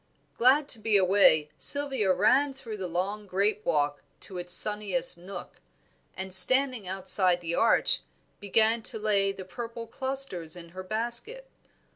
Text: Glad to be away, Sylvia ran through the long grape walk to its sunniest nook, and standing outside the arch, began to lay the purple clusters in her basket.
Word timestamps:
Glad 0.35 0.67
to 0.69 0.79
be 0.79 0.97
away, 0.97 1.51
Sylvia 1.59 2.11
ran 2.11 2.55
through 2.55 2.77
the 2.77 2.87
long 2.87 3.27
grape 3.27 3.63
walk 3.63 4.01
to 4.21 4.39
its 4.39 4.51
sunniest 4.51 5.15
nook, 5.15 5.57
and 6.17 6.33
standing 6.33 6.87
outside 6.87 7.39
the 7.39 7.53
arch, 7.53 7.99
began 8.39 8.81
to 8.81 8.97
lay 8.97 9.31
the 9.31 9.45
purple 9.45 9.85
clusters 9.85 10.55
in 10.55 10.69
her 10.69 10.81
basket. 10.83 11.45